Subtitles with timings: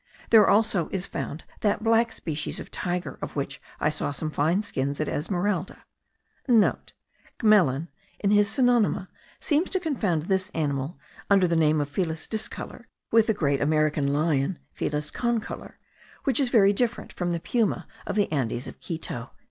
[0.31, 4.63] There also is found that black species of tiger* of which I saw some fine
[4.63, 5.85] skins at Esmeralda.
[6.17, 6.47] (*
[7.39, 7.87] Gmelin,
[8.19, 9.09] in his Synonyma,
[9.39, 10.97] seems to confound this animal,
[11.29, 15.73] under the name of Felis discolor, with the great American lion (Felis concolor)
[16.23, 19.29] which is very different from the puma of the Andes of Quito.)